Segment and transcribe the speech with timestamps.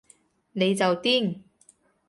[0.53, 1.41] 你就癲